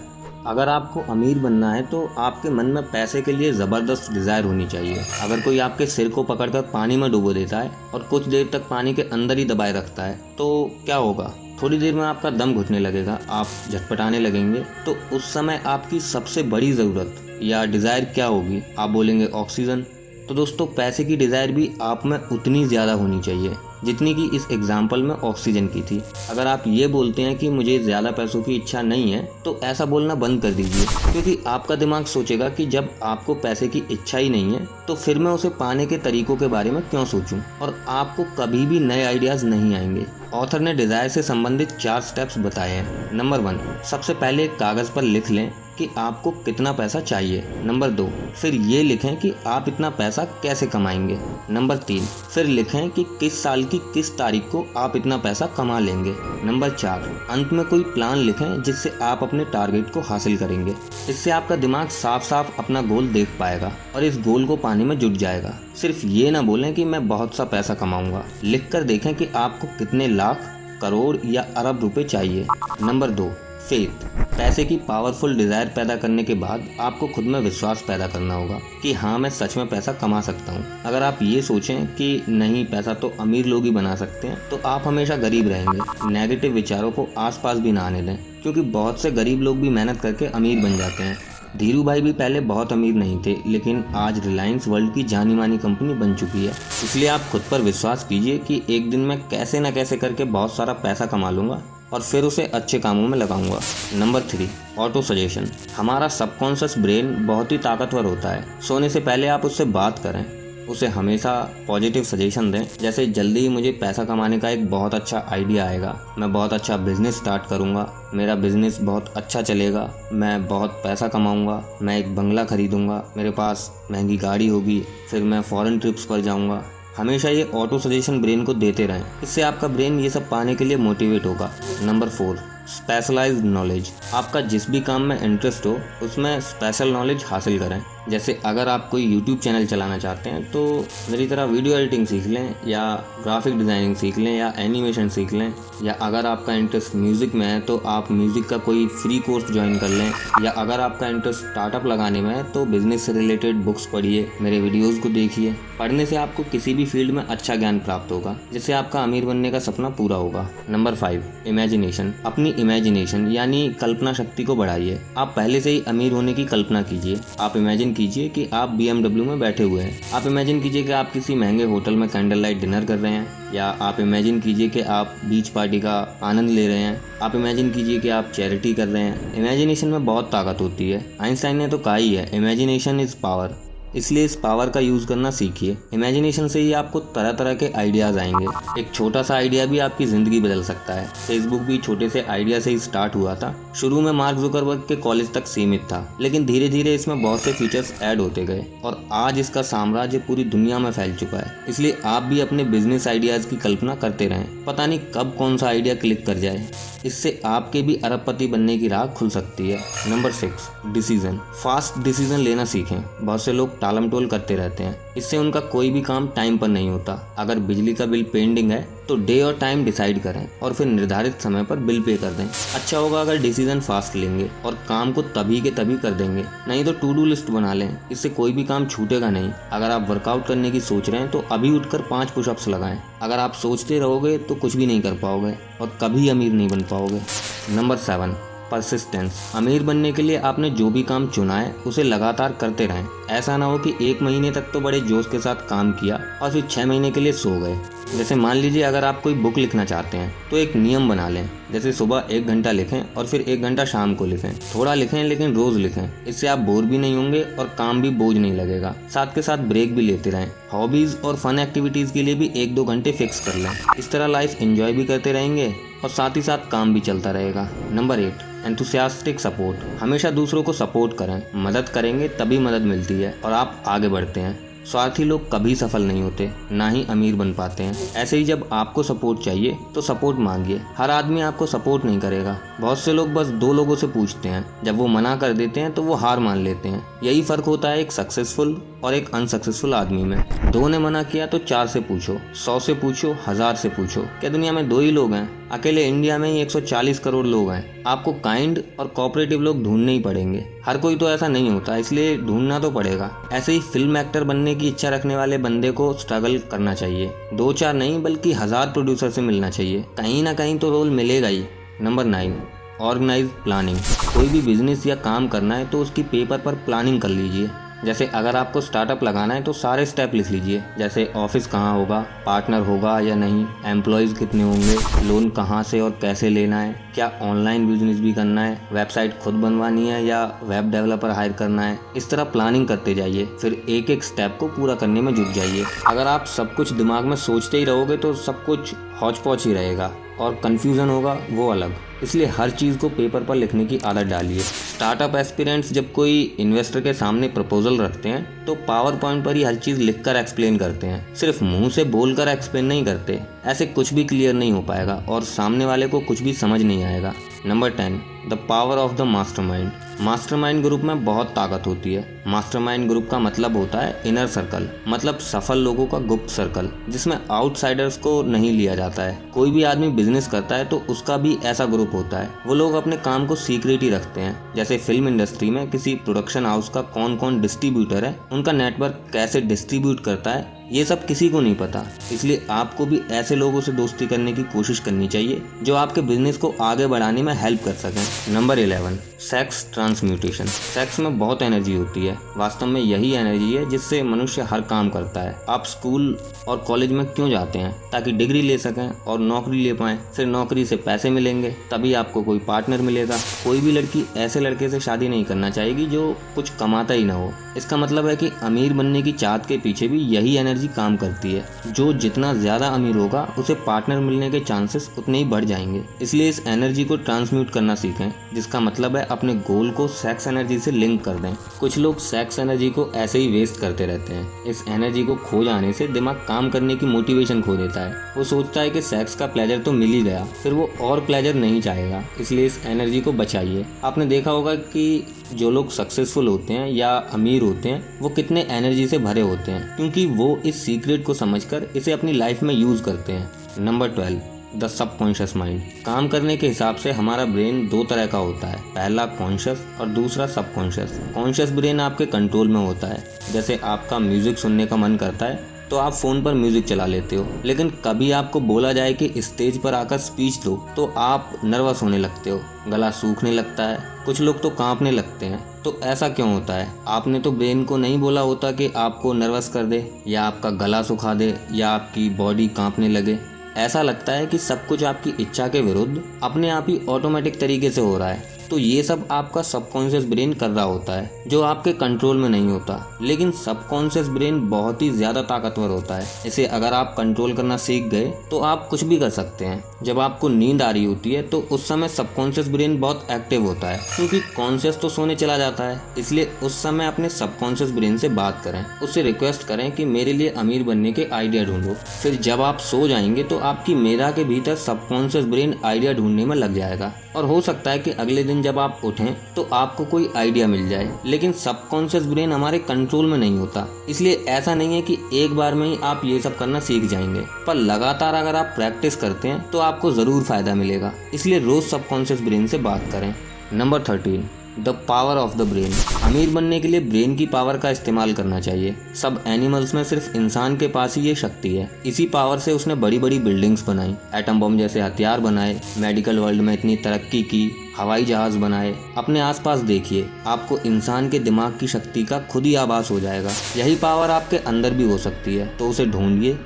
अगर 0.48 0.70
आपको 0.70 1.00
अमीर 1.12 1.40
बनना 1.40 1.72
है 1.72 1.82
तो 1.88 2.00
आपके 2.20 2.50
मन 2.50 2.66
में 2.66 2.84
पैसे 2.92 3.22
के 3.22 3.32
लिए 3.32 3.52
ज़बरदस्त 3.54 4.12
डिज़ायर 4.14 4.46
होनी 4.46 4.66
चाहिए। 4.68 5.04
अगर 5.24 5.42
कोई 5.42 5.60
आपके 5.60 5.86
सिर 5.88 6.10
को 6.10 6.24
पकड़कर 6.24 6.62
पानी 6.72 6.98
में 6.98 7.10
डुबो 7.12 7.34
देता 7.34 7.60
है 7.60 7.72
और 7.94 8.04
कुछ 8.10 8.28
देर 8.28 8.50
तक 8.54 8.68
पानी 8.70 8.94
के 8.94 9.02
अंदर 9.12 9.38
ही 9.38 9.46
दबाए 9.46 9.74
रखता 9.74 10.04
है 10.04 10.16
तो 10.38 10.48
क्या 10.86 10.96
होगा? 10.98 11.32
थोड़ी 11.62 11.78
देर 11.80 11.94
में 11.96 12.04
आपका 12.04 12.30
दम 12.32 12.54
घुटने 12.54 12.80
लगेगा, 12.80 13.20
आप 13.30 13.48
झटपटाने 13.70 14.20
लगेंगे। 14.20 14.64
तो 14.86 14.96
उस 15.16 15.34
समय 15.34 15.62
आपकी 15.68 16.00
सबसे 16.02 16.44
बड़ी 16.46 16.72
ज़रूरत 16.74 17.40
या 17.44 17.64
डिज़ायर 17.68 18.06
क्या 18.08 18.26
होगी? 18.28 18.62
आप 18.80 18.90
बोलेंगे 18.90 19.26
ऑक्सीजन 19.36 19.86
तो 20.28 20.36
दोस्तों, 20.36 20.66
पैसे 20.68 21.04
की 21.06 21.16
डिज़ायर 21.18 21.52
भी 21.52 21.72
आप 21.84 22.06
में 22.06 22.20
उतनी 22.22 22.66
ज़्यादा 22.66 22.94
होनी 22.96 23.22
चाहिए। 23.22 23.56
जितनी 23.84 24.14
कि 24.16 24.30
इस 24.36 24.48
एग्ज़ाम्पल 24.52 25.04
में 25.04 25.14
ऑक्सीजन 25.16 25.68
की 25.68 25.82
थी। 25.82 26.02
अगर 26.30 26.48
आप 26.48 26.64
ये 26.68 26.88
बोलते 26.88 27.22
हैं 27.22 27.36
कि 27.38 27.50
मुझे 27.50 27.78
ज़्यादा 27.80 28.12
पैसों 28.12 28.42
की 28.44 28.56
इच्छा 28.56 28.82
नहीं 28.82 29.12
है 29.12 29.22
तो 29.46 29.60
ऐसा 29.64 29.86
बोलना 29.86 30.16
बंद 30.16 30.42
कर 30.42 30.52
दीजिए, 30.52 30.86
क्योंकि 31.12 31.38
आपका 31.48 31.76
दिमाग 31.76 32.06
सोचेगा 32.08 32.50
कि 32.50 32.66
जब 32.68 32.90
आपको 33.04 33.36
पैसे 33.38 33.68
की 33.68 33.84
इच्छा 33.92 34.18
ही 34.18 34.30
नहीं 34.30 34.54
है 34.54 34.66
तो 34.88 34.96
फिर 34.96 35.20
मैं 35.20 35.32
उसे 35.32 35.50
पाने 35.60 35.86
के 35.86 35.98
तरीकों 36.00 36.36
के 36.38 36.48
बारे 36.48 36.72
में 36.72 36.82
क्यों 36.84 37.06
सोचूं? 37.08 37.40
और 37.62 37.76
आपको 37.90 38.24
कभी 38.38 38.66
भी 38.66 38.80
नए 38.80 39.04
आइडियाज़ 39.04 39.46
नहीं 39.46 39.76
आएँगे। 39.76 40.06
ऑथर 40.34 40.60
ने 40.60 40.74
डिज़ायर 40.74 41.10
से 41.10 41.22
संबंधित 41.24 41.72
चार 41.72 42.02
स्टेप्स 42.02 42.38
बताए 42.40 42.72
हैं। 42.72 43.18
नंबर 43.18 43.40
वन 43.40 43.60
सबसे 43.90 44.14
पहले 44.16 44.48
कागज़ 44.50 44.92
पर 44.92 45.02
लिख 45.04 45.30
लें। 45.32 45.52
कि 45.80 45.90
आपको 45.98 46.32
कितना 46.32 46.72
पैसा 46.74 47.00
चाहिए। 47.00 47.44
नंबर 47.64 47.90
दो, 47.90 48.10
फिर 48.42 48.56
ये 48.56 48.84
लिखें 48.84 49.16
कि 49.20 49.34
आप 49.48 49.66
इतना 49.68 49.90
पैसा 49.90 50.24
कैसे 50.24 50.68
कमाएँगे। 50.68 51.20
नंबर 51.50 51.78
तीन, 51.78 52.06
फिर 52.06 52.46
लिखें 52.46 52.90
कि 52.90 53.04
किस 53.04 53.44
साल 53.44 53.64
की 53.64 53.78
किस 53.94 54.18
तारीख 54.18 54.44
को 54.44 54.66
आप 54.78 54.96
इतना 54.96 55.18
पैसा 55.18 55.46
कमा 55.46 55.80
लेंगे। 55.80 56.14
नंबर 56.46 56.70
चार, 56.70 57.28
अंत 57.30 57.54
में 57.54 57.66
कोई 57.66 57.84
प्लान 57.84 58.18
लिखें 58.18 58.64
जिससे 58.64 58.94
आप 59.02 59.24
अपने 59.24 59.46
टारगेट 59.46 59.92
को 59.94 60.02
हासिल 60.02 60.38
करेंगे। 60.38 60.76
इससे 61.10 61.32
आपका 61.32 61.56
दिमाग 61.56 61.90
साफ़ 61.90 62.24
साफ़ 62.24 62.60
अपना 62.60 62.82
गोल 62.82 63.08
देख 63.08 63.30
पाएगा 63.40 63.72
और 63.96 64.04
इस 64.04 64.20
गोल 64.20 64.46
को 64.46 64.56
पाने 64.56 64.86
में 64.86 65.00
जुट 65.00 65.14
जाएगा। 65.14 65.54
सिर्फ़ 65.76 66.06
ये 66.06 66.32
ना 66.32 66.42
बोलें 66.42 66.74
कि 66.74 66.86
मैं 66.86 67.08
बहुत 67.08 67.36
सा 67.36 67.44
पैसा 67.44 67.74
कमाऊँगा। 67.74 68.26
लिख 68.44 68.70
कर 68.72 68.84
देखें 68.84 69.16
कि 69.16 69.26
आपको 69.36 69.68
कितने 69.68 70.08
लाख, 70.08 70.56
करोड़ 70.82 71.18
या 71.26 71.46
अरब 71.58 71.80
रुपए 71.82 72.04
चाहिए। 72.04 72.48
नंबर 72.82 73.10
दो 73.10 73.32
फेथ 73.70 74.08
पैसे 74.30 74.64
की 74.66 74.76
पावरफुल 74.78 75.36
डिज़ायर 75.38 75.68
पैदा 75.68 75.96
करने 75.96 76.24
के 76.24 76.34
बाद 76.36 76.64
आपको 76.80 77.08
खुद 77.08 77.26
में 77.26 77.40
विश्वास 77.40 77.84
पैदा 77.88 78.08
करना 78.08 78.34
होगा 78.34 78.60
कि 78.84 78.94
हाँ 78.94 79.18
मैं 79.20 79.30
सच 79.30 79.56
में 79.58 79.68
पैसा 79.68 79.94
कमा 79.94 80.22
सकता 80.22 80.54
हूँ। 80.54 80.66
अगर 80.86 81.04
आप 81.04 81.20
ये 81.22 81.42
सोचें 81.42 81.86
कि 81.88 82.24
नहीं, 82.30 82.66
पैसा 82.66 82.94
तो 82.94 83.12
अमीर 83.20 83.46
लोग 83.46 83.64
ही 83.64 83.72
बना 83.72 83.96
सकते 83.96 84.28
हैं 84.28 84.38
तो 84.50 84.60
आप 84.66 84.88
हमेशा 84.88 85.16
गरीब 85.18 85.48
रहेंगे। 85.48 86.12
नेगेटिव 86.12 86.54
विचारों 86.54 86.92
को 86.92 87.08
आसपास 87.18 87.58
भी 87.58 87.72
ना 87.72 87.82
आने 87.82 88.02
दें, 88.02 88.16
क्योंकि 88.42 88.62
बहुत 88.62 89.02
से 89.02 89.12
गरीब 89.12 89.42
लोग 89.42 89.60
भी 89.62 89.70
मेहनत 89.70 90.02
करके 90.02 90.26
अमीर 90.28 90.64
बन 90.64 90.78
जाते 90.78 91.04
हैं। 91.04 91.18
धीरू 91.58 91.84
भाई 91.84 92.02
भी 92.02 92.12
पहले 92.14 92.40
बहुत 92.42 92.74
अमीर 92.74 92.94
नहीं 92.96 93.22
थे, 93.24 93.36
लेकिन 93.48 93.84
आज 93.98 94.26
रिलायंस 94.26 94.68
वर्ल्ड 94.68 94.94
की 94.94 95.04
जानी 95.06 95.36
मानी 95.36 95.58
कंपनी 95.58 95.94
बन 95.96 96.14
चुकी 96.16 96.46
है। 96.46 96.52
इसलिए 96.84 97.08
आप 97.08 97.22
खुद 97.32 97.44
पर 97.52 97.62
विश्वास 97.62 98.04
कीजिए 98.04 98.38
कि 98.40 98.62
एक 98.70 98.90
दिन 98.90 99.00
मैं 99.02 99.20
कैसे 99.30 99.60
न 99.60 99.72
कैसे 99.72 99.98
करके 99.98 100.24
बहुत 100.26 100.56
सारा 100.56 100.74
पैसा 100.76 101.06
कमा 101.06 101.30
लूँगा। 101.30 101.62
और 101.94 102.02
फिर 102.02 102.24
उसे 102.24 102.46
अच्छे 102.46 102.80
कामों 102.80 103.08
में 103.08 103.18
लगाऊँगा। 103.18 103.60
नंबर 103.94 104.22
थ्री 104.22 104.50
ऑटो 104.80 105.02
सजेशन 105.02 105.52
हमारा 105.78 106.08
सबकॉन्शियस 106.08 106.78
ब्रेन 106.78 107.28
बहुत 107.28 107.52
ही 107.52 107.58
ताकतवर 107.58 108.06
होता 108.06 108.30
है। 108.30 108.62
सोने 108.62 108.90
से 108.90 109.00
पहले 109.00 109.28
आप 109.28 109.46
उससे 109.46 109.66
बात 109.66 110.00
करें। 110.00 110.40
उसे 110.68 110.88
हमेशा 110.88 111.52
पॉजिटिव 111.68 112.04
सजेशन 112.04 112.52
दें। 112.52 112.68
जैसे 112.82 113.06
जल्दी 113.06 113.40
ही 113.40 113.50
मुझे 113.50 113.72
पैसा 113.72 114.04
कमाने 114.04 114.40
का 114.40 114.50
एक 114.50 114.70
बहुत 114.72 114.94
अच्छा 114.94 115.26
आइडिया 115.30 115.66
आएगा। 115.66 116.16
मैं 116.18 116.34
बहुत 116.34 116.54
अच्छा 116.54 116.78
बिज़नेस 116.78 117.16
स्टार्ट 117.16 117.46
करूँगा। 117.46 118.12
मेरा 118.14 118.36
बिज़नेस 118.36 118.78
बहुत 118.82 119.14
अच्छा 119.16 119.42
चलेगा। 119.42 119.94
मैं 120.14 120.48
बहुत 120.48 120.72
पैसा 120.72 121.08
कमाऊँगा। 121.08 121.80
मैं 121.82 122.00
एक 122.00 122.16
बंगला 122.16 122.44
खरीदूँगा। 122.44 123.14
मेरे 123.18 123.32
पास 123.32 123.72
महँगी 123.92 124.18
गाड़ी 124.18 124.48
होगी। 124.48 124.84
फिर 125.12 125.24
मैं 125.24 125.42
फ़ॉरेन 125.42 125.80
ट्रिप्स 125.80 126.06
पर 126.06 126.22
जाऊँगा। 126.22 126.64
हमेशा 126.98 127.30
ये 127.30 127.44
ऑटो 127.56 127.80
सजेशन 127.80 128.22
ब्रेन 128.22 128.44
को 128.44 128.54
देते 128.54 128.86
रहें। 128.88 129.04
इससे 129.24 129.42
आपका 129.42 129.68
ब्रेन 129.68 130.00
ये 130.00 130.10
सब 130.10 130.30
पाने 130.30 130.56
के 130.56 130.66
लिए 130.66 130.78
मोटिवेट 130.78 131.26
होगा। 131.26 131.52
नंबर 131.84 132.10
फोर 132.10 132.40
स्पेशलाइज्ड 132.68 133.46
नॉलेज 133.46 133.92
आपका 134.14 134.42
जिस 134.42 134.70
भी 134.70 134.82
काम 134.82 135.02
में 135.02 135.20
इंटरेस्ट 135.22 135.66
हो, 135.66 135.80
उसमें 136.04 136.40
स्पेशल 136.42 136.88
नॉलेज 136.88 137.24
हासिल 137.28 137.60
करें। 137.60 137.82
जैसे 138.10 138.38
अगर 138.46 138.68
आप 138.68 138.88
कोई 138.90 139.06
यूट्यूब 139.06 139.40
चैनल 139.40 139.66
चलाना 139.66 139.98
चाहते 139.98 140.30
हैं 140.30 140.44
तो 140.52 140.64
मेरी 141.12 141.28
तरह 141.28 141.44
वीडियो 141.46 141.78
एडिटिंग 141.78 142.06
सीख 142.08 142.28
लें, 142.28 142.56
या 142.68 142.84
ग्राफिक 143.24 143.58
डिज़ाइनिंग 143.58 143.96
सीख 143.96 144.18
लें, 144.18 144.36
या 144.38 144.54
एनिमेशन 144.60 145.10
सीख 145.10 145.34
लें, 145.34 145.54
या 145.84 145.94
अगर 146.02 146.26
आपका 146.26 146.54
इंटरेस्ट 146.54 146.96
म्यूज़िक 146.96 147.36
में 147.36 147.46
है 147.46 147.60
तो 147.62 147.78
आप 147.88 148.12
म्यूज़िक 148.12 148.48
का 148.50 148.58
कोई 148.60 148.86
फ्री 148.94 149.20
कोर्स 149.20 149.52
ज्वाइन 149.52 149.78
कर 149.80 149.90
लें, 149.90 150.12
या 150.44 150.52
अगर 150.54 150.80
आपका 150.80 151.08
इंटरेस्ट 151.08 151.40
स्टार्टअप 151.42 151.86
लगाने 151.86 152.22
में 152.22 152.34
है 152.36 152.44
तो 152.52 152.66
बिज़नेस 152.68 153.06
से 153.06 153.14
रिलेटेड 153.14 153.64
बुक्स 153.66 153.86
पढ़िए, 153.94 154.28
मेरे 154.42 154.60
वीडियोज़ 154.62 155.00
को 155.02 155.10
देखिए। 155.12 155.56
पढ़ने 155.80 156.06
से 156.06 156.16
आपको 156.16 156.44
किसी 156.44 156.74
भी 156.74 156.86
फ़ील्ड 156.86 157.12
में 157.12 157.24
अच्छा 157.24 157.56
ज्ञान 157.56 157.80
प्राप्त 157.80 158.12
होगा, 158.12 158.36
जिससे 158.54 158.74
आपका 158.74 159.04
अमीर 159.04 159.26
बनने 159.26 159.52
का 159.52 159.60
सपना 159.60 159.90
पूरा 159.92 160.16
होगा। 160.16 160.50
नंबर 160.70 160.96
फाइव 160.96 161.24
इमेजिनेशन 161.48 162.14
अपनी 162.26 162.50
इमेजिनेशन 162.60 163.28
यानी 163.32 163.68
कल्पना 163.82 164.14
शक्ति 164.14 164.44
को 164.44 164.56
बढ़ाइए। 164.56 165.00
आप 165.18 165.34
पहले 165.36 165.62
से 165.62 165.72
ही 165.72 165.84
अमीर 165.88 166.12
होने 166.12 166.34
की 166.34 166.46
कल्पना 166.46 166.82
कीजिए। 166.84 167.20
आप 167.40 167.58
इमेजिन 167.58 167.94
कीजिए 168.00 168.30
कि 168.30 168.48
आप 168.54 168.70
बी 168.70 168.92
में 168.92 169.40
बैठे 169.40 169.64
हुए 169.64 169.84
हैं। 169.84 170.12
आप 170.14 170.28
इमेजिन 170.28 170.62
कीजिए 170.62 170.84
कि 170.84 170.92
आप 170.92 171.12
किसी 171.12 171.36
महँगे 171.36 171.64
होटल 171.64 171.96
में 171.96 172.08
कैंडल 172.10 172.40
लाइट 172.40 172.60
डिनर 172.62 172.86
कर 172.86 172.98
रहे 172.98 173.12
हैं, 173.12 173.54
या 173.54 173.66
आप 173.82 174.00
इमेजिन 174.00 174.40
कीजिए 174.40 174.70
कि 174.70 174.82
आप 174.82 175.16
बीच 175.26 175.50
पार्टी 175.50 175.80
का 175.80 176.20
आनंद 176.24 176.50
ले 176.50 176.68
रहे 176.68 176.78
हैं। 176.78 177.02
आप 177.22 177.36
इमेजिन 177.36 177.72
कीजिए 177.72 178.00
कि 178.00 178.10
आप 178.10 178.32
चैरिटी 178.36 178.74
कर 178.74 178.88
रहे 178.88 179.04
हैं। 179.04 179.34
इमेजिनेशन 179.34 179.88
में 179.88 180.06
बहुत 180.06 180.32
ताकत 180.32 180.62
होती 180.62 180.90
है। 180.90 181.06
आइंस्टाइन 181.22 181.58
ने 181.58 181.68
तो 181.68 181.78
कहा 181.78 181.96
ही 181.96 182.14
है 182.16 182.30
इमेजिनेशन 182.34 183.00
इज़ 183.00 183.16
पावर 183.24 183.56
इसलिए 183.96 184.26
इस 184.26 184.36
पावर 184.36 184.70
का 184.70 184.80
यूज़ 184.80 185.06
करना 185.08 185.32
सीखिए। 185.32 185.78
इमेजिनेशन 185.94 186.48
से 186.48 186.60
ही 186.60 186.74
आपको 186.74 187.00
तरह 187.00 187.32
तरह 187.32 187.54
के 187.54 187.70
आइडियाज़ 187.78 188.20
आएँगे। 188.20 188.82
एक 188.82 188.94
छोटा 188.94 189.24
सा 189.24 189.36
आइडिया 189.36 189.66
भी 189.66 189.80
आपकी 189.80 190.06
ज़िंदगी 190.06 190.40
बदल 190.40 190.64
सकता 190.64 190.94
है। 190.94 191.08
फेसबुक 191.28 191.62
भी 191.62 191.78
छोटे 191.78 192.10
से 192.10 192.22
आइडिया 192.22 192.60
से 192.60 192.70
ही 192.70 192.80
स्टार्ट 192.80 193.16
हुआ 193.16 193.36
था। 193.36 193.54
शुरू 193.76 194.02
में 194.02 194.12
मार्क 194.12 194.38
जुकरबर्ग 194.38 194.84
के 194.88 194.96
कॉलेज 194.96 195.34
तक 195.34 195.48
सीमित 195.48 195.82
था, 195.84 196.18
लेकिन 196.22 196.46
धीरे 196.46 196.70
धीरे 196.70 196.94
इसमें 196.96 197.22
बहुत 197.22 197.42
से 197.42 197.54
फीचर्स 197.54 197.94
ऐड 198.02 198.22
होते 198.22 198.46
गए 198.46 198.66
और 198.84 199.02
आज 199.12 199.40
इसका 199.40 199.62
साम्राज्य 199.62 200.18
पूरी 200.18 200.44
दुनिया 200.46 200.80
में 200.80 200.92
फैल 200.92 201.16
चुका 201.16 201.38
है। 201.38 201.56
इसलिए 201.70 201.98
आप 202.06 202.24
भी 202.24 202.40
अपने 202.40 202.64
बिज़नेस 202.66 203.08
आइडियाज़ 203.08 203.48
की 203.48 203.56
कल्पना 203.56 203.96
करते 203.96 204.28
रहें। 204.28 204.64
पता 204.66 204.86
नहीं 204.86 205.00
कब 205.16 205.36
कौन 205.38 205.58
सा 205.58 205.68
आइडिया 205.68 205.96
क्लिक 205.96 206.26
कर 206.26 206.38
जाए। 206.38 206.68
इससे 207.06 207.40
आपके 207.46 207.82
भी 207.82 207.96
अरबपति 207.96 208.48
बनने 208.48 208.78
की 208.78 208.88
राह 208.88 209.06
खुल 209.08 209.30
सकती 209.30 209.70
है। 209.70 209.80
Number 210.08 210.32
six 210.32 210.70
decision 210.94 211.38
fast 211.64 212.04
decision 212.04 212.40
लेना 212.40 212.66
सीखें। 212.66 213.02
बहुत 213.22 213.44
से 213.44 213.52
लोग 213.52 213.79
टालम 213.82 214.10
टोल 214.10 214.28
करते 214.28 214.56
रहते 214.56 214.84
हैं। 214.84 214.98
इससे 215.18 215.38
उनका 215.38 215.60
कोई 215.60 215.90
भी 215.90 216.02
काम 216.02 216.28
टाइम 216.28 216.58
पर 216.58 216.68
नहीं 216.68 216.90
होता। 216.90 217.14
अगर 217.40 217.60
बिजली 217.60 217.94
का 217.94 218.06
बिल 218.06 218.24
पेंडिंग 218.24 218.72
है 218.72 218.82
तो 219.08 219.16
डे 219.18 219.42
और 219.42 219.54
टाइम 219.54 219.84
डिसाइड 219.86 220.22
करें 220.24 220.50
और 220.64 220.74
फिर 220.74 220.88
निर्धारित 220.88 221.42
समय 221.42 221.64
पर 221.64 221.76
बिल 221.80 222.02
पे 222.02 222.16
कर 222.18 222.32
दें। 222.32 222.46
अच्छा 222.46 222.98
होगा 222.98 223.22
अगर 223.22 223.38
डिसीज़न 223.38 223.80
फास्ट 223.80 224.16
लेंगे 224.16 224.50
और 224.66 224.74
काम 224.90 225.12
को 225.12 225.22
तभी 225.36 225.62
के 225.62 225.72
तभी 225.72 225.98
कर 225.98 226.12
देंगे। 226.12 226.44
नहीं 226.68 226.84
तो 226.86 226.92
टू 226.92 227.14
डू 227.14 227.26
लिस्ट 227.26 227.50
बना 227.50 227.74
लें। 227.74 227.98
इससे 228.12 228.30
कोई 228.30 228.52
भी 228.52 228.64
काम 228.64 228.86
छूटेगा 228.86 229.30
नहीं। 229.30 229.52
अगर 229.72 229.92
आप 229.92 230.10
वर्कआउट 230.10 230.46
करने 230.48 230.72
की 230.72 230.82
सोच 230.82 231.10
रहे 231.10 231.22
हैं 231.22 231.32
तो 231.32 231.44
अभी 231.52 231.72
उठकर 231.72 232.02
पाँच 232.02 232.32
पुशअप्स 232.32 232.68
लगाएँ। 232.68 233.00
अगर 233.22 233.40
आप 233.40 233.54
सोचते 233.54 234.00
रहोगे 234.00 234.38
तो 234.40 234.56
कुछ 234.56 234.76
भी 234.76 234.86
नहीं 234.86 235.02
कर 235.02 235.14
पाओगे 235.14 235.56
और 235.82 235.98
कभी 236.02 236.30
अमीर 236.30 236.54
नहीं 236.54 236.70
बन 236.70 236.82
पाओगे। 236.82 237.22
नंबर 237.70 237.98
सेवन 238.00 238.36
परसिस्टेंस 238.72 239.52
अमीर 239.56 239.84
बनने 239.84 240.12
के 240.12 240.22
लिए 240.22 240.38
आपने 240.40 240.70
जो 240.70 240.90
भी 240.90 241.04
काम 241.04 241.28
चुना 241.28 241.60
है, 241.60 241.72
उसे 241.88 242.04
लगातार 242.04 242.54
करते 242.62 242.86
रहें। 242.86 243.08
ऐसा 243.30 243.58
ना 243.58 243.66
हो 243.66 243.78
कि 243.78 243.94
एक 244.02 244.22
महीने 244.22 244.52
तक 244.52 244.72
तो 244.74 244.80
बड़े 244.82 245.00
जोश 245.02 245.28
के 245.28 245.40
साथ 245.40 245.68
काम 245.70 245.92
किया 245.92 246.20
और 246.42 246.52
फिर 246.52 246.64
छः 246.70 246.86
महीने 246.86 247.12
के 247.12 247.20
लिए 247.20 247.32
सो 247.34 247.60
गए। 247.60 247.78
जैसे 248.18 248.36
मान 248.36 248.58
लीजिए 248.58 248.84
अगर 248.84 249.06
आप 249.06 249.22
कोई 249.22 249.34
बुक 249.34 249.58
लिखना 249.58 249.86
चाहते 249.86 250.18
हैं 250.18 250.34
तो 250.52 250.58
एक 250.58 250.76
नियम 250.76 251.10
बना 251.10 251.28
लें। 251.30 251.50
जैसे 251.72 251.92
सुबह 251.92 252.28
एक 252.32 252.48
घंटा 252.48 252.72
लिखें 252.72 253.02
और 253.14 253.26
फिर 253.26 253.42
एक 253.42 253.62
घंटा 253.62 253.86
शाम 253.86 254.16
को 254.16 254.26
लिखें। 254.26 254.54
थोड़ा 254.76 254.94
लिखें 254.94 255.24
लेकिन 255.24 255.54
रोज 255.54 255.78
लिखें। 255.78 256.26
इससे 256.26 256.48
आप 256.48 256.60
बोर 256.60 256.86
भी 256.86 256.98
नहीं 256.98 257.16
होंगे 257.16 257.42
और 257.60 257.76
काम 257.78 258.02
भी 258.02 258.10
बोझ 258.10 258.36
नहीं 258.38 258.54
लगेगा। 258.54 258.96
साथ 259.14 259.36
के 259.36 259.42
साथ 259.42 259.58
ब्रेक 259.68 259.96
भी 259.96 260.02
लेते 260.02 260.30
रहें। 260.30 260.52
हॉबीज 260.74 261.18
और 261.26 261.36
फन 261.36 261.60
एक्टिविटीज़ 261.60 262.14
के 262.14 262.24
लिए 262.24 262.36
भी 262.36 262.52
एक 262.56 262.76
दो 262.76 262.86
घंटे 262.86 263.12
फिक्स 263.12 263.46
कर 263.46 263.56
लें। 263.56 263.72
इस 264.00 264.12
तरह 264.12 264.28
लाइफ 264.28 264.62
एंजॉय 264.62 264.94
भी 264.94 265.06
करते 265.06 265.32
रहेंगे 265.32 265.74
और 266.04 266.10
साथ 266.10 266.38
ही 266.38 266.42
साथ 266.42 266.70
काम 266.72 266.94
भी 266.94 267.00
चलता 267.00 267.32
रहेगा। 267.32 267.70
Number 267.92 268.20
eight. 268.20 268.49
एंथुसियास्टिक 268.66 269.40
सपोर्ट 269.40 270.02
हमेशा 270.02 270.32
दूसरों 270.32 270.64
को 270.64 270.74
सपोर्ट 270.74 271.18
करें, 271.18 271.42
मदद 271.56 271.90
करेंगे, 271.90 272.28
तभी 272.30 272.60
मदद 272.60 272.82
मिलती 272.84 273.14
है 273.14 273.38
और 273.46 273.54
आप 273.54 273.84
आगे 273.88 274.08
बढ़ते 274.08 274.40
हैं। 274.40 274.58
स्वार्थी 274.86 275.24
लोग 275.24 275.52
कभी 275.52 275.74
सफल 275.76 276.02
नहीं 276.02 276.22
होते, 276.22 276.50
ना 276.72 276.88
ही 276.90 277.06
अमीर 277.10 277.36
बन 277.36 277.52
पाते 277.54 277.84
हैं। 277.84 278.14
ऐसे 278.16 278.38
ही 278.38 278.44
जब 278.44 278.68
आपको 278.74 279.04
सपोर्ट 279.04 279.40
चाहिए 279.40 279.78
तो 279.96 280.02
सपोर्ट 280.02 280.38
मांगिए। 280.38 280.82
हर 280.98 281.12
आदमी 281.12 281.42
आपको 281.42 281.66
सपोर्ट 281.66 282.06
नहीं 282.06 282.20
करेगा। 282.20 282.58
बहुत 282.80 283.00
से 283.00 283.14
लोग 283.14 283.34
बस 283.34 283.48
दो 283.48 283.74
लोगों 283.74 283.96
से 283.96 284.08
पूछते 284.08 284.50
हैं। 284.50 284.66
जब 284.84 284.98
वो 284.98 285.08
मना 285.08 285.36
कर 285.36 285.54
देते 285.54 285.80
हैं 285.80 285.92
तो 285.92 286.04
वो 286.04 286.14
हार 286.14 286.40
मान 286.40 286.58
लेते 286.58 286.90
हैं। 286.90 287.06
यही 287.24 287.42
फ़र्क 287.42 287.66
होता 287.66 287.90
है 287.90 288.00
एक 288.00 288.12
सक्सेसफुल 288.12 288.74
और 289.04 289.14
एक 289.14 289.30
अनसक्सेसफुल 289.36 289.94
आदमी 289.94 290.24
में। 290.24 290.72
दो 290.72 290.88
ने 290.88 291.00
मना 291.00 291.22
किया 291.24 291.46
तो 291.48 291.58
चार 291.60 291.88
से 291.88 292.00
पूछो, 292.02 292.38
सौ 292.56 292.80
से 292.80 292.94
पूछो, 292.94 293.36
हज़ार 293.48 293.76
से 293.76 293.90
पूछो। 293.90 294.22
क्या 294.40 294.50
दुनिया 294.50 294.72
में 294.72 294.88
दो 294.90 295.00
ही 295.00 295.12
लोग 295.12 295.34
हैं? 295.34 295.70
अकेले 295.72 296.08
इंडिया 296.08 296.38
में 296.38 296.50
ही 296.50 296.62
140 296.62 297.20
करोड़ 297.20 297.46
लोग 297.46 297.72
हैं। 297.72 298.04
आपको 298.08 298.34
काइंड 298.36 298.82
और 299.00 299.08
कोऑपरेटिव 299.08 299.62
लोग 299.62 299.84
ढूँढने 299.84 300.12
ही 300.12 300.20
पड़ेंगे। 300.20 300.66
हर 300.86 300.98
कोई 300.98 301.16
तो 301.16 301.30
ऐसा 301.30 301.48
नहीं 301.48 301.70
होता, 301.70 301.96
इसलिए 301.98 302.38
ढूंढना 302.38 302.80
तो 302.80 302.92
पड़ेगा। 302.92 303.32
ऐसे 303.54 303.72
ही 303.72 303.80
फ़िल्म 303.84 304.18
एक्टर 304.18 304.44
बनने 304.44 304.76
की 304.76 304.88
इच्छा 304.88 305.10
रखने 305.10 305.36
वाले 305.36 305.58
बंदे 305.60 305.92
को 305.92 306.12
स्ट्रगल 306.16 306.58
करना 306.72 306.94
चाहिए। 306.94 307.32
दो 307.54 307.72
चार 307.74 307.94
नहीं, 307.94 308.22
बल्कि 308.24 308.54
हज़ार 308.54 308.88
प्रोड्यूसर 308.88 309.30
से 309.30 309.42
मिलना 309.42 309.70
चाहिए। 309.70 310.06
कहीं 310.18 310.42
ना 310.44 310.54
कहीं 310.54 310.78
तो 310.80 310.90
रोल 310.90 311.10
मिलेगा 311.12 311.48
ही। 311.48 311.64
नंबर 312.02 312.26
नाइन 312.26 312.62
ऑर्गेनाइज 313.02 313.48
प्लानिंग 313.64 313.98
कोई 314.34 314.48
भी 314.48 314.62
बिज़नेस 314.62 315.06
या 315.08 315.16
काम 315.18 315.48
करना 315.48 315.76
है 315.76 315.86
तो 315.86 316.02
उसकी 316.02 316.24
पेपर 316.24 316.58
पर 316.58 316.76
प्लानिंग 316.86 317.22
कर 317.22 317.30
लीजिए। 317.30 317.70
जैसे 318.06 318.26
अगर 318.36 318.56
आपको 318.56 318.82
स्टार्टअप 318.82 319.24
लगाना 319.24 319.54
है 319.54 319.62
तो 319.64 319.74
सारे 319.74 320.06
स्टेप 320.06 320.34
लिख 320.34 320.50
लीजिए। 320.52 320.84
जैसे 320.98 321.26
ऑफ़िस 321.36 321.68
कहाँ 321.68 321.94
होगा 321.96 322.20
पार्टनर 322.46 322.82
होगा 322.82 323.20
या 323.20 323.36
नहीं 323.36 323.66
एम्प्लॉयज़ 323.86 324.36
कितने 324.36 324.64
होंगे 324.64 325.28
लोन 325.28 325.50
कहाँ 325.50 325.82
से 325.84 326.00
और 326.00 326.12
कैसे 326.22 326.50
लेना 326.50 326.80
है, 326.80 326.94
क्या 327.16 327.32
ऑनलाइन 327.42 327.88
बिज़नेस 327.88 328.20
भी 328.20 328.34
करना 328.34 328.62
है 328.62 328.80
वेबसाइट 328.92 329.38
खुद 329.40 329.54
बनवानी 329.56 330.08
है 330.08 330.24
या 330.26 330.44
वेब 330.64 330.90
डेवलपर 330.92 331.30
हायर 331.30 331.54
करना 331.54 331.82
है, 331.82 332.00
इस 332.18 332.30
तरह 332.30 332.44
प्लानिंग 332.46 332.88
करते 332.88 333.16
जाइए। 333.16 333.46
फिर 333.62 333.74
एक 333.90 334.10
एक 334.10 334.24
स्टेप 334.24 334.58
को 334.60 334.68
पूरा 334.70 334.96
करने 334.96 335.22
में 335.22 335.34
जुट 335.36 335.52
जाइए। 335.54 335.84
अगर 336.08 336.28
आप 336.28 336.46
सब 336.48 336.74
कुछ 336.76 336.94
दिमाग 336.94 337.26
में 337.26 337.36
सोचते 337.38 337.78
ही 337.78 337.86
रहोगे 337.86 338.18
तो 338.18 338.34
सब 338.36 338.66
कुछ 338.66 338.94
हौच 339.22 339.38
पौच 339.38 339.66
ही 339.68 339.74
रहेगा। 339.74 340.12
और 340.40 340.60
कन्फ्यूज़न 340.64 341.10
होगा, 341.10 341.38
वो 341.52 341.70
अलग। 341.70 341.96
इसलिए 342.24 342.46
हर 342.48 342.70
चीज़ 342.70 342.98
को 342.98 343.10
पेपर 343.10 343.44
पर 343.44 343.56
लिखने 343.56 343.86
की 343.86 343.98
आदत 343.98 344.28
डालिए। 344.28 344.60
स्टार्टअप 344.60 345.36
एस्पिरेंट्स 345.36 345.92
जब 345.94 346.12
कोई 346.14 346.42
इन्वेस्टर 346.60 347.02
के 347.02 347.14
सामने 347.14 347.48
प्रपोजल 347.48 347.98
रखते 347.98 348.30
हैं 348.30 348.66
तो 348.66 348.76
पावर 348.88 349.16
पॉइंट 349.16 349.44
पर 349.46 349.56
ही 349.56 349.64
हर 349.64 349.76
चीज़ 349.76 350.00
लिखकर 350.02 350.36
एक्सप्लेन 350.36 350.78
करते 350.78 351.08
हैं। 351.08 351.36
सिर्फ़ 351.36 351.64
मुँह 351.64 351.90
से 351.90 352.04
बोलकर 352.08 352.48
एक्सप्लेन 352.48 352.86
नहीं 352.86 353.06
करते। 353.06 353.40
ऐसे 353.66 353.86
कुछ 353.86 354.14
भी 354.14 354.24
क्लियर 354.24 354.54
नहीं 354.54 354.72
हो 354.72 354.82
पाएगा 354.82 355.24
और 355.30 355.44
सामने 355.44 355.86
वाले 355.86 356.08
को 356.08 356.20
कुछ 356.20 356.42
भी 356.42 356.54
समझ 356.54 356.82
नहीं 356.82 357.04
आएगा। 357.04 357.34
Number 357.66 357.90
ten 357.92 358.22
the 358.50 358.60
power 358.70 358.98
of 358.98 359.14
the 359.14 359.22
mastermind 359.28 359.92
mastermind 360.22 360.82
group 360.84 361.02
में 361.02 361.24
बहुत 361.26 361.48
ताकत 361.48 361.86
होती 361.88 362.14
है। 362.14 362.44
मास्टरमाइंड 362.48 363.08
ग्रुप 363.10 363.28
का 363.32 363.38
मतलब 363.40 363.76
होता 363.78 364.00
है 364.00 364.22
इनर 364.26 364.48
सर्कल 364.48 364.88
मतलब 365.08 365.38
सफल 365.40 365.78
लोगों 365.78 366.06
का 366.06 366.20
गुप्त 366.20 366.50
सर्कल, 366.50 366.90
जिसमें 367.10 367.38
आउटसाइडर्स 367.52 368.18
को 368.18 368.42
नहीं 368.44 368.72
लिया 368.72 368.96
जाता 368.96 369.24
है। 369.24 369.38
कोई 369.54 369.72
भी 369.72 369.84
आदमी 369.84 370.08
बिज़नेस 370.10 370.48
करता 370.48 370.76
है 370.76 370.86
तो 370.86 370.98
उसका 371.10 371.38
भी 371.38 371.56
ऐसा 371.66 371.86
ग्रुप 371.86 372.14
होता 372.14 372.38
है। 372.38 372.50
वो 372.68 372.74
लोग 372.74 372.94
अपने 372.94 373.18
काम 373.18 373.46
को 373.48 373.56
सीक्रेट 373.58 374.02
ही 374.02 374.10
रखते 374.10 374.42
हैं। 374.42 374.74
जैसे 374.76 374.98
फ़िल्म 374.98 375.28
इंडस्ट्री 375.28 375.70
में 375.70 375.90
किसी 375.92 376.16
प्रोडक्शन 376.16 376.66
हाउस 376.66 376.90
का 376.90 377.02
कौन 377.14 377.38
कौन 377.38 377.62
डिस्ट्रीब्यूटर 377.62 378.26
है, 378.26 378.36
उनका 378.52 378.72
नेटवर्क 378.72 379.24
कैसे 379.34 379.62
डिस्ट्रीब्यूट 379.62 380.20
करता 380.20 380.52
है 380.52 380.79
ये 380.92 381.06
सब 381.06 381.26
किसी 381.26 381.50
को 381.50 381.60
नहीं 381.62 381.76
पता। 381.76 382.06
इसलिए 382.32 382.66
आपको 382.70 383.06
भी 383.06 383.22
ऐसे 383.32 383.56
लोगों 383.56 383.82
से 383.82 383.92
दोस्ती 383.92 384.28
करने 384.28 384.54
की 384.54 384.64
कोशिश 384.64 385.00
करनी 385.00 385.28
चाहिए, 385.28 385.62
जो 385.84 385.96
आपके 385.96 386.22
बिज़नेस 386.22 386.58
को 386.58 386.74
आगे 386.82 387.08
बढ़ाने 387.08 387.42
में 387.42 387.54
हेल्प 387.54 387.84
कर 387.86 387.94
सकें। 387.94 388.54
Number 388.54 388.80
eleven 388.80 389.20
sex 389.40 389.86
transmutation 389.94 390.66
sex 390.66 391.20
में 391.20 391.40
बहुत 391.40 391.62
एनर्जी 391.62 391.96
होती 391.96 392.26
है। 392.26 392.38
वास्तव 392.58 392.86
में 392.86 393.02
यही 393.02 393.32
एनर्जी 393.32 393.74
है 393.74 393.90
जिससे 393.90 394.24
मनुष्य 394.24 394.62
हर 394.62 394.82
काम 394.82 395.10
करता 395.10 395.42
है। 395.42 395.56
आप 395.70 395.86
स्कूल 395.86 396.38
और 396.68 396.78
कॉलेज 396.78 397.12
में 397.12 397.26
क्यों 397.26 397.50
जाते 397.50 397.80
हैं? 397.80 398.10
ताकि 398.12 398.32
डिग्री 398.32 398.62
ले 398.62 398.78
सकें 398.78 399.10
और 399.10 399.40
नौकरी 399.40 399.84
ले 399.84 399.94
पाएँ। 399.94 400.20
फिर 400.36 400.46
नौकरी 400.46 400.86
से 400.86 400.96
पैसे 400.96 401.30
मिलेंगे, 401.30 401.70
तभी 401.92 402.14
आपको 402.14 402.44
कोई 402.44 402.60
पार्टनर 402.60 403.02
मिलेगा। 403.02 403.38
कोई 403.64 403.82
भी 403.82 403.92
लड़की 403.92 404.26
ऐसे 404.38 404.60
लड़के 404.60 404.90
से 404.90 405.00
शादी 405.00 405.30
नहीं 405.30 405.46
करना 405.46 405.70
चाहेगी 405.70 406.06
जो 406.06 406.38
कुछ 406.56 406.70
कमाता 406.70 407.14
ही 407.14 407.24
ना 407.24 407.34
हो। 407.34 407.52
इसका 407.78 407.98
मतलब 407.98 408.28
है 408.28 408.36
कि 408.36 408.52
अमीर 408.62 408.94
बनने 408.94 409.22
की 409.22 409.32
चाहत 409.32 409.66
के 409.66 409.78
पीछे 409.78 410.08
भी 410.08 410.20
यही 410.20 410.56
एनर्जी 410.56 410.79
एनर्जी 410.80 410.96
काम 410.96 411.16
करती 411.18 411.54
है। 411.54 411.94
जो 411.94 412.12
जितना 412.14 412.54
ज़्यादा 412.54 412.88
अमीर 412.88 413.16
होगा, 413.16 413.42
उसे 413.60 413.74
पार्टनर 413.88 414.20
मिलने 414.20 414.50
के 414.52 414.60
चांसेस 414.60 415.10
उतने 415.18 415.38
ही 415.38 415.46
बढ़ 415.46 415.66
जाएँगे। 415.66 416.04
इसलिए 416.22 416.50
इस 416.50 416.62
एनर्जी 416.68 417.04
को 417.06 417.18
ट्रांसम्यूट 417.20 417.70
करना 417.70 417.96
सीखें, 417.96 418.32
जिसका 418.54 418.80
मतलब 418.80 419.18
है 419.18 419.26
अपने 419.26 419.54
गोल 419.68 419.92
को 419.92 420.08
सेक्स 420.08 420.48
एनर्जी 420.48 420.80
से 420.80 420.92
लिंक 420.92 421.24
कर 421.24 421.36
दें। 421.36 421.54
कुछ 421.80 421.98
लोग 421.98 422.18
सेक्स 422.20 422.60
एनर्जी 422.60 422.90
को 422.90 423.10
ऐसे 423.16 423.40
ही 423.40 423.48
वेस्ट 423.50 423.80
करते 423.82 424.06
रहते 424.06 424.34
हैं। 424.34 424.64
इस 424.64 424.84
एनर्जी 424.88 425.24
को 425.24 425.36
खो 425.42 425.64
जाने 425.64 425.92
से 425.94 426.08
दिमाग 426.08 426.36
काम 426.48 426.70
करने 426.70 426.96
की 426.96 427.06
मोटिवेशन 427.06 427.62
खो 427.62 427.76
देता 427.76 428.02
है। 428.02 428.14
वो 428.38 428.44
सोचता 428.44 428.82
है 428.82 428.90
कि 428.90 429.02
सेक्स 429.02 429.36
का 429.36 429.46
प्लेजर 429.48 429.80
तो 429.80 429.92
मिल 429.92 430.10
ही 430.10 430.22
गया, 430.22 430.44
फिर 430.64 430.74
वो 430.74 430.90
और 431.02 431.20
प्लेजर 431.20 431.54
नहीं 431.54 431.82
चाहेगा। 431.82 432.24
इसलिए 432.42 432.66
इस 432.66 432.80
एनर्जी 432.86 433.22
को 433.22 433.34
बचाइए। 433.34 433.86
आपने 434.04 434.26
देखा 434.26 434.52
होगा 434.52 434.76
कि 434.76 435.26
जो 435.54 435.70
लोग 435.72 435.90
सक्सेसफुल 435.90 436.48
होते 436.48 436.74
हैं 436.74 436.90
या 436.90 437.10
अमीर 437.34 437.62
होते 437.62 437.90
हैं, 437.90 438.20
वो 438.20 438.30
कितने 438.30 438.62
एनर्जी 438.70 439.08
से 439.08 439.18
भरे 439.18 439.42
होते 439.42 439.72
हैं, 439.72 439.96
क्योंकि 439.96 440.26
वो 440.26 440.60
इस 440.70 440.86
सीक्रेट 440.86 441.26
को 441.26 441.34
समझकर 441.34 441.90
इसे 441.96 442.12
अपनी 442.12 442.34
लाइफ 442.34 442.64
में 442.64 442.74
यूज़ 442.74 443.04
करते 443.04 443.34
हैं। 443.34 443.50
Number 443.80 444.10
twelve, 444.10 444.42
the 444.76 444.88
subconscious 444.88 445.56
mind. 445.56 445.82
काम 446.06 446.28
करने 446.28 446.56
के 446.58 446.68
हिसाब 446.68 446.96
से 446.96 447.12
हमारा 447.12 447.46
ब्रेन 447.46 447.88
दो 447.88 448.04
तरह 448.04 448.26
का 448.26 448.38
होता 448.38 448.68
है, 448.68 448.82
पहला 448.86 449.26
कॉन्शियस 449.26 449.86
और 450.02 450.08
दूसरा 450.10 450.48
सबकॉन्शियस 450.48 451.20
कॉन्शियस 451.36 451.72
ब्रेन 451.72 452.00
आपके 452.00 452.26
कंट्रोल 452.28 452.68
में 452.68 452.80
होता 452.82 453.08
है, 453.08 453.24
जैसे 453.54 453.80
आपका 453.84 454.20
म्यूज़िक 454.20 454.58
सुनने 454.58 454.86
का 454.86 454.96
मन 454.96 455.16
करता 455.16 455.46
है 455.46 455.69
तो 455.90 455.98
आप 455.98 456.14
फ़ोन 456.14 456.44
पर 456.44 456.54
म्यूज़िक 456.54 456.86
चला 456.86 457.06
लेते 457.06 457.36
हो। 457.36 457.46
लेकिन 457.66 457.90
कभी 458.06 458.32
आपको 458.32 458.60
बोला 458.60 458.94
जाए 458.94 459.14
कि 459.14 459.32
स्टेज 459.38 459.78
पर 459.78 459.94
आकर 459.94 460.18
स्पीच 460.18 460.58
दो 460.64 460.76
तो 460.96 461.06
आप 461.18 461.52
नर्वस 461.64 462.02
होने 462.04 462.18
लगते 462.18 462.50
हो। 462.50 462.60
गला 462.88 463.10
सूखने 463.12 463.52
लगता 463.52 463.84
है। 463.84 463.98
कुछ 464.26 464.42
लोग 464.42 464.62
तो 464.62 464.70
कांपने 464.70 465.12
लगते 465.12 465.46
हैं। 465.46 465.82
तो 465.84 466.00
ऐसा 466.04 466.30
क्यों 466.30 466.54
होता 466.54 466.74
है? 466.74 466.88
आपने 467.08 467.40
तो 467.40 467.52
ब्रेन 467.52 467.84
को 467.84 467.98
नहीं 467.98 468.18
बोला 468.18 468.42
होता 468.42 468.72
कि 468.72 468.92
आपको 468.96 469.34
नर्वस 469.34 469.70
कर 469.70 469.84
दे, 469.84 470.06
या 470.28 470.44
आपका 470.44 470.70
गला 470.70 471.02
सुखा 471.02 471.34
दे, 471.34 471.54
या 471.72 471.90
आपकी 471.90 472.30
बॉडी 472.30 472.68
कांपने 472.68 473.08
लगे। 473.08 473.38
ऐसा 473.78 474.02
लगता 474.02 474.32
है 474.32 474.46
कि 474.48 474.58
सब 474.58 474.88
कुछ 474.88 475.04
आपकी 475.04 475.34
इच्छा 475.40 475.68
के 475.68 475.82
विरुद्ध 475.82 476.24
अपने 476.44 476.70
आप 476.70 476.86
ही 476.90 477.00
ऑटोमेटिक 477.10 477.60
तरीके 477.60 477.90
से 477.92 478.02
हो 478.02 478.18
रहा 478.18 478.30
है। 478.30 478.59
तो 478.70 478.78
ये 478.78 479.04
सब 479.04 479.28
आपका 479.32 479.62
सबकॉन्शियस 479.64 480.26
ब्रेन 480.26 480.54
कर 480.54 480.70
रहा 480.70 480.86
होता 480.86 481.14
है, 481.14 481.44
जो 481.48 481.62
आपके 481.62 481.94
कंट्रोल 481.96 482.38
में 482.38 482.48
नहीं 482.50 482.68
होता। 482.68 483.18
लेकिन 483.22 483.52
सबकॉन्शियस 483.56 484.28
ब्रेन 484.30 484.60
बहुत 484.70 485.02
ही 485.02 485.10
ज़्यादा 485.12 485.42
ताकतवर 485.44 485.90
होता 485.90 486.16
है। 486.16 486.28
इसे 486.48 486.66
अगर 486.68 486.94
आप 486.94 487.14
कंट्रोल 487.18 487.54
करना 487.54 487.78
सीख 487.80 488.04
गए 488.06 488.26
तो 488.52 488.60
आप 488.62 488.88
कुछ 488.90 489.04
भी 489.04 489.18
कर 489.20 489.30
सकते 489.32 489.66
हैं। 489.66 489.84
जब 490.04 490.20
आपको 490.20 490.48
नींद 490.50 490.82
आ 490.82 490.90
रही 490.92 491.06
होती 491.06 491.32
है 491.32 491.42
तो 491.44 491.60
उस 491.72 491.88
समय 491.88 492.08
सबकॉन्शियस 492.10 492.68
ब्रेन 492.68 493.00
बहुत 493.00 493.28
एक्टिव 493.32 493.66
होता 493.66 493.88
है, 493.88 494.00
क्योंकि 494.16 494.40
कॉन्शियस 494.56 495.00
तो 495.00 495.10
सोने 495.10 495.36
चला 495.36 495.58
जाता 495.58 495.84
है। 495.84 496.02
इसलिए 496.18 496.50
उस 496.64 496.82
समय 496.84 497.08
अपने 497.08 497.30
सबकॉन्शियस 497.30 497.92
ब्रेन 497.92 498.18
से 498.18 498.30
बात 498.32 498.62
करें। 498.64 498.84
उससे 499.00 499.22
रिक्वेस्ट 499.22 499.64
करें 499.64 499.92
कि 499.92 500.06
मेरे 500.08 500.34
लिए 500.34 500.50
अमीर 500.58 500.84
बनने 500.84 501.12
के 501.12 501.28
आइडिया 501.34 501.64
ढूंढो। 501.66 501.94
फिर 502.22 502.36
जब 502.42 502.62
आप 502.62 502.78
सो 502.82 503.08
जाएँगे 503.08 503.44
तो 503.44 503.58
आपकी 503.60 503.96
मेरा 503.98 504.32
के 504.32 504.44
भीतर 504.46 504.76
सबकॉन्शियस 504.78 505.46
ब्रेन 505.46 505.76
आइडिया 505.86 506.14
ढूँढने 506.14 506.46
में 506.46 506.56
लग 506.56 506.76
जाएगा। 506.76 507.12
और 507.36 507.46
हो 507.46 507.60
सकता 507.62 507.92
है 507.92 508.00
कि 508.00 508.12
अगले 508.12 508.44
दिन 508.44 508.59
जब 508.62 508.80
आप 508.80 509.02
उठें 509.04 509.54
तो 509.56 509.68
आपको 509.74 510.06
कोई 510.06 510.30
आइडिया 510.38 510.68
मिल 510.68 510.88
जाए। 510.90 511.12
लेकिन 511.26 511.52
सबकॉन्शियस 511.52 512.26
ब्रेन 512.26 512.54
हमारे 512.54 512.80
कंट्रोल 512.80 513.26
में 513.26 513.38
नहीं 513.38 513.58
होता। 513.60 513.88
इसलिए 514.10 514.44
ऐसा 514.50 514.76
नहीं 514.76 514.96
है 514.96 515.02
कि 515.02 515.18
एक 515.34 515.56
बार 515.56 515.76
में 515.76 515.88
ही 515.88 515.98
आप 516.04 516.22
ये 516.26 516.40
सब 516.40 516.58
करना 516.58 516.80
सीख 516.80 517.10
जाएँगे। 517.10 517.44
पर 517.68 517.76
लगातार 517.76 518.34
अगर 518.34 518.56
आप 518.56 518.72
प्रैक्टिस 518.76 519.16
करते 519.16 519.48
हैं 519.48 519.70
तो 519.72 519.80
आपको 519.80 520.12
ज़रूर 520.12 520.44
फ़ायदा 520.44 520.76
मिलेगा। 520.76 521.14
इसलिए 521.34 521.60
रोज़ 521.60 521.86
सबकॉन्शियस 521.86 522.42
ब्रेन 522.42 522.68
से 522.68 522.78
बात 522.80 523.12
करें। 523.12 523.34
Number 523.74 524.04
thirteen. 524.04 524.50
The 524.80 524.90
power 525.08 525.38
of 525.38 525.56
the 525.58 525.62
brain. 525.62 525.92
अमीर 526.24 526.50
बनने 526.50 526.80
के 526.80 526.88
लिए 526.88 527.00
ब्रेन 527.00 527.36
की 527.36 527.46
पावर 527.46 527.78
का 527.78 527.90
इस्तेमाल 527.90 528.34
करना 528.34 528.60
चाहिए। 528.60 528.96
सब 529.16 529.42
एनिमल्स 529.48 529.94
में 529.94 530.04
सिर्फ़ 530.04 530.36
इंसान 530.38 530.78
के 530.78 530.88
पास 530.88 531.16
ही 531.18 531.22
ये 531.22 531.36
शक्ति 531.36 531.76
है। 531.76 531.90
इसी 532.06 532.26
पावर 532.26 532.60
से 532.60 532.72
उसने 532.72 532.96
बड़ी 532.96 533.20
बड़ी 533.20 533.40
बिल्डिंग्स 533.40 533.88
बनाई, 533.88 534.16
एटम 534.36 534.60
बम 534.60 534.78
जैसे 534.78 535.02
हथियार 535.02 535.40
बनाए, 535.40 535.80
मेडिकल 535.98 536.40
वर्ल्ड 536.40 536.62
में 536.62 536.74
इतनी 536.74 536.96
तरक्की 536.96 537.44
की, 537.44 537.72
हवाई 537.98 538.26
जहाज़ 538.26 538.58
बनाए। 538.58 538.96
अपने 539.18 539.40
आसपास 539.40 539.80
देखिए, 539.82 540.30
आपको 540.48 540.78
इंसान 540.80 541.30
के 541.30 541.40
दिमाग 541.40 541.78
की 541.80 541.88
शक्ति 541.88 542.24
का 542.24 542.40
खुद 542.42 542.66
ही 542.66 542.76
आभास 542.76 543.12
हो 543.12 543.20
जाएगा। 543.20 543.52
यही 543.78 543.96
पावर 543.96 544.32
आपके 544.32 544.58
अंदर 544.58 544.92
भी 544.92 545.04
हो 545.04 545.18
सकती 545.18 545.56
है 545.56 545.68
तो 545.78 545.90
उसे 545.90 546.06
ढूंढिए। 546.06 546.58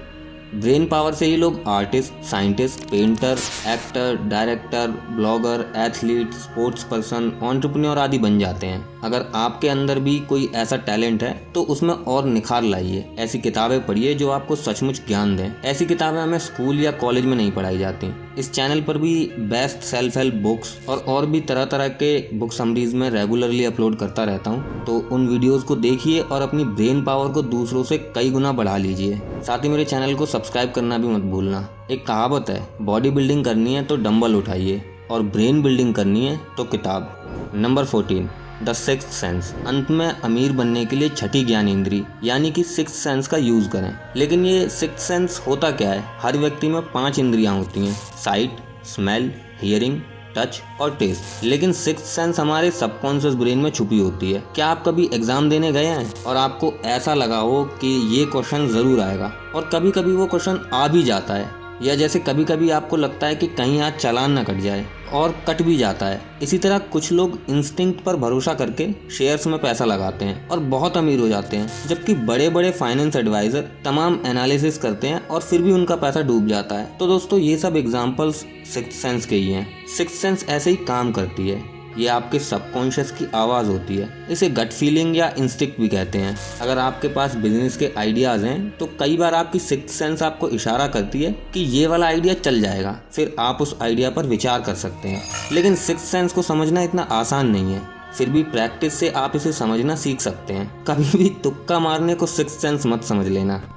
ब्रेन 0.54 0.86
पावर 0.86 1.14
से 1.14 1.28
ये 1.28 1.38
लोग 1.38 1.64
artist, 1.68 2.14
scientist, 2.24 2.90
painter, 2.90 3.38
actor, 3.68 4.18
director, 4.30 4.88
blogger, 4.88 5.74
athlete, 5.78 6.34
sports 6.34 6.84
person 6.84 7.40
entrepreneur 7.44 7.98
आदि 7.98 8.18
बन 8.18 8.40
जाते 8.40 8.68
हैं। 8.68 8.93
अगर 9.04 9.26
आपके 9.36 9.70
अंदर 9.70 10.00
भी 10.00 10.20
कोई 10.20 10.50
ऐसा 10.56 10.78
टैलेंट 10.80 11.24
है 11.24 11.32
तो 11.54 11.62
उसमें 11.64 11.94
और 11.94 12.26
निखार 12.26 12.64
लाइए। 12.64 13.06
ऐसी 13.20 13.40
किताबें 13.40 13.86
पढ़िए 13.86 14.14
जो 14.14 14.30
आपको 14.30 14.56
सचमुच 14.56 15.02
ज्ञान 15.08 15.36
दें। 15.38 15.52
ऐसी 15.64 15.86
किताबें 15.86 16.20
हमें 16.20 16.38
स्कूल 16.40 16.80
या 16.80 16.92
कॉलेज 16.94 17.26
में 17.26 17.36
नहीं 17.38 17.52
पढ़ाई 17.52 17.78
जाती। 17.78 18.12
इस 18.38 18.52
चैनल 18.52 18.82
पर 18.82 18.98
भी 18.98 19.14
बेस्ट 19.40 19.84
सेल्फ 19.86 20.18
हेल्प 20.18 20.36
बुक्स 20.44 20.76
और 20.90 20.98
और 21.08 21.26
भी 21.26 21.42
तरह 21.42 21.66
तरह 21.66 21.88
के 21.94 22.38
बुक 22.38 22.54
समरीज 22.54 22.94
में 22.94 23.10
रेगुलरली 23.10 23.64
अपलोड 23.66 23.96
करता 23.96 24.24
रहता 24.24 24.50
हूँ। 24.50 24.86
तो 24.86 24.98
उन 25.12 25.28
वीडियोस 25.28 25.64
को 25.64 25.76
देखिए 25.78 26.20
और 26.22 26.42
अपनी 26.42 26.64
ब्रेन 26.66 27.04
पावर 27.04 27.32
को 27.34 27.42
दूसरों 27.44 27.84
से 27.84 27.98
कई 28.16 28.32
गुना 28.32 28.52
बढ़ा 28.52 28.78
लीजिए। 28.78 29.20
साथ 29.42 29.64
ही 29.64 29.70
मेरे 29.70 29.86
चैनल 29.86 30.14
को 30.16 30.26
सब्सक्राइब 30.26 30.72
करना 30.72 30.98
भी 30.98 31.08
मत 31.08 31.24
भूलना। 31.24 31.68
एक 31.92 32.06
कहावत 32.06 32.50
है, 32.50 32.68
बॉडी 32.82 33.10
बिल्डिंग 33.10 33.44
करनी 33.46 33.74
है 33.74 33.84
तो 33.84 33.96
डम्बल 33.98 34.36
उठाइए 34.36 34.82
और 35.12 35.22
ब्रेन 35.24 35.62
बिल्डिंग 35.64 35.94
करनी 35.94 36.26
है 36.26 36.40
तो 36.58 36.64
किताब। 36.66 37.52
Number 37.56 37.86
fourteen. 37.86 38.30
The 38.64 38.74
six 38.74 39.06
sense 39.16 39.54
अंत 39.68 39.90
में 39.92 40.08
अमीर 40.08 40.52
बनने 40.52 40.86
के 40.86 40.96
लिए 40.96 41.10
छठी 41.10 41.44
ज्ञान 41.46 41.68
इंद्री 41.68 42.04
यानी 42.24 42.52
कि 42.52 42.64
सिक्स 42.66 42.94
सेंस 42.94 43.28
का 43.28 43.38
यूज़ 43.38 43.70
करें। 43.70 43.94
लेकिन 44.18 44.46
ये 44.46 44.68
सिक्स 44.70 45.04
सेंस 45.04 45.42
होता 45.48 45.72
क्या 45.72 45.90
है? 45.90 46.04
हर 46.22 46.38
व्यक्ति 46.38 46.68
में 46.68 46.82
पाँच 46.92 47.20
इंद्रियाँ 47.20 47.56
होती 47.58 47.86
हैं। 47.86 47.94
साइट 48.24 48.58
स्मेल 48.86 49.32
हियरिंग 49.62 50.00
टच 50.38 50.62
और 50.82 50.96
टेस्ट 50.96 51.44
लेकिन 51.44 51.74
सिक्स 51.74 52.04
सेंस 52.06 52.40
हमारे 52.40 52.70
सबकॉन्शियस 52.72 53.34
ब्रेन 53.34 53.58
में 53.58 53.70
छुपी 53.72 54.00
होती 54.00 54.32
है। 54.32 54.44
क्या 54.56 54.68
आप 54.68 54.84
कभी 54.86 55.10
एग्ज़ाम 55.14 55.50
देने 55.50 55.72
गए 55.72 55.86
हैं? 55.86 56.24
और 56.24 56.38
आपको 56.38 56.74
ऐसा 56.86 57.14
लगा 57.14 57.38
हो 57.38 57.64
कि 57.82 57.88
ये 58.18 58.26
क्वेश्चन 58.26 58.68
ज़रूर 58.68 59.00
आएगा। 59.00 59.32
और 59.56 59.70
कभी 59.74 59.92
कभी 59.92 60.12
वो 60.12 60.26
क्वेश्चन 60.26 60.60
आ 60.74 60.88
भी 60.88 61.04
जाता 61.04 61.34
है। 61.34 61.63
या 61.84 61.96
जैसे 61.96 62.20
कभी 62.20 62.44
कभी 62.46 62.70
आपको 62.70 62.98
लगता 62.98 63.28
है 63.28 63.36
कि 63.36 63.48
कहीं 63.48 63.82
आज 63.82 63.94
चालान 63.94 64.32
ना 64.32 64.44
कट 64.44 64.60
जाए 64.60 64.86
और 65.14 65.36
कट 65.48 65.62
भी 65.62 65.76
जाता 65.78 66.06
है। 66.06 66.22
इसी 66.44 66.58
तरह 66.58 66.78
कुछ 66.78 67.12
लोग 67.12 67.38
इंस्टिंक्ट 67.50 68.04
पर 68.04 68.16
भरोसा 68.16 68.54
करके 68.54 68.88
शेयर्स 69.12 69.48
में 69.48 69.60
पैसा 69.60 69.86
लगाते 69.86 70.26
हैं 70.26 70.48
और 70.50 70.60
बहुत 70.60 70.98
अमीर 70.98 71.20
हो 71.20 71.28
जाते 71.28 71.58
हैं, 71.58 71.88
जबकि 71.88 72.14
बड़े 72.14 72.50
बड़े 72.50 72.72
फाइनेंस 72.72 73.16
एडवाइजर 73.16 73.70
तमाम 73.86 74.20
एनालिसिस 74.26 74.78
करते 74.78 75.08
हैं 75.08 75.28
और 75.28 75.42
फिर 75.42 75.62
भी 75.62 75.72
उनका 75.72 75.96
पैसा 75.96 76.22
डूब 76.22 76.48
जाता 76.48 76.76
है। 76.76 76.98
तो 77.00 77.08
दोस्तों, 77.08 77.40
ये 77.40 77.58
सब 77.58 77.78
एग्जाम्पल्स 77.78 78.46
सिक्स 78.74 78.96
सेंस 78.96 79.26
के 79.26 79.36
ही 79.36 79.52
हैं। 79.52 79.68
सिक्स 79.88 80.14
सेंस 80.14 80.46
ऐसे 80.50 80.70
ही 80.70 80.76
काम 80.76 81.12
करती 81.12 81.50
है। 81.50 81.73
ये 81.98 82.08
आपके 82.08 82.40
सबकॉन्शियस 82.40 83.12
की 83.12 83.26
आवाज़ 83.36 83.68
होती 83.68 83.98
है। 83.98 84.28
इसे 84.30 84.50
गट 84.50 84.72
फीलिंग 84.72 85.18
या 85.18 85.34
इंस्टिक 85.38 85.76
भी 85.80 85.88
कहते 85.88 86.18
हैं। 86.18 86.38
अगर 86.62 86.78
आपके 86.78 87.08
पास 87.08 87.36
बिज़नेस 87.36 87.78
के 87.78 87.92
आइडियाज़ 87.98 88.46
हैं 88.46 88.78
तो 88.78 88.86
कई 89.00 89.18
बार 89.18 89.34
आपकी 89.34 89.60
सिक्स 89.60 89.92
सेंस 89.92 90.24
आपको 90.24 90.50
इशारा 90.50 90.88
करती 90.88 91.24
है 91.24 91.32
कि 91.54 91.60
ये 91.60 91.88
वाला 91.88 92.06
आइडिया 92.06 92.34
चल 92.34 92.62
जाएगा। 92.62 93.00
फिर 93.14 93.36
आप 93.40 93.62
उस 93.62 93.76
आइडिया 93.82 94.10
पर 94.10 94.26
विचार 94.26 94.62
कर 94.62 94.76
सकते 94.76 95.10
हैं। 95.10 95.24
लेकिन 95.52 95.76
सिक्स 95.76 96.02
सेंस 96.02 96.34
को 96.34 96.42
समझना 96.42 96.82
इतना 96.82 97.02
आसान 97.02 97.48
नहीं 97.48 97.74
है। 97.74 97.82
फिर 98.18 98.30
भी 98.30 98.44
प्रैक्टिस 98.44 98.94
से 98.94 99.10
आप 99.10 99.36
इसे 99.36 99.54
समझना 99.54 99.96
सीख 99.96 100.22
सकते 100.22 100.54
हैं। 100.54 100.86
कभी 100.86 101.18
भी 101.18 101.30
तुक्का 101.44 101.80
मारने 101.80 102.16
को 102.16 102.26
सिक्स 102.26 102.62
सेंस 102.62 102.86
मत 102.86 103.04
समझ 103.04 103.28
लेना। 103.28 103.73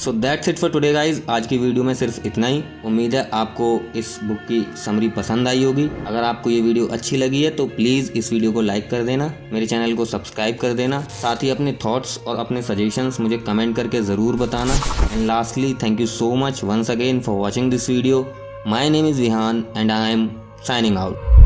So 0.00 0.12
that's 0.12 0.48
it 0.48 0.58
for 0.58 0.70
today 0.70 0.92
guys 0.92 1.20
आज 1.30 1.46
की 1.46 1.56
वीडियो 1.58 1.82
में 1.84 1.92
सिर्फ़ 1.94 2.26
इतना 2.26 2.46
ही। 2.46 2.62
उम्मीद 2.86 3.14
है 3.14 3.28
आपको 3.34 3.66
इस 3.96 4.18
बुक 4.24 4.38
की 4.48 4.60
समरी 4.84 5.08
पसंद 5.16 5.48
आई 5.48 5.64
होगी। 5.64 5.84
अगर 6.06 6.22
आपको 6.24 6.50
ये 6.50 6.60
वीडियो 6.60 6.86
अच्छी 6.88 7.16
लगी 7.16 7.42
है 7.42 7.50
तो 7.56 7.66
प्लीज़ 7.68 8.10
इस 8.18 8.32
वीडियो 8.32 8.52
को 8.52 8.60
लाइक 8.60 8.88
कर 8.90 9.02
देना। 9.04 9.32
मेरे 9.52 9.66
चैनल 9.66 9.94
को 9.96 10.04
सब्सक्राइब 10.04 10.56
कर 10.60 10.72
देना। 10.74 11.00
साथ 11.12 11.42
ही 11.42 11.50
अपने 11.50 11.72
थॉट्स 11.84 12.18
और 12.18 12.36
अपने 12.36 12.62
सजेशंस 12.62 13.20
मुझे 13.20 13.38
कमेंट 13.38 13.76
करके 13.76 14.00
ज़रूर 14.02 14.36
बताना। 14.36 14.74
And 15.12 15.26
lastly 15.26 15.74
thank 15.82 16.00
you 16.00 16.06
so 16.06 16.34
much 16.36 16.64
once 16.64 16.90
again 16.90 17.20
for 17.20 17.38
watching 17.38 17.70
this 17.70 17.88
video 17.90 18.26
my 18.66 18.90
name 18.90 19.06
is 19.06 19.20
Vihaan 19.20 19.64
and 19.76 19.90
I 19.90 20.12
am 20.12 20.28
signing 20.66 20.96
out 20.98 21.39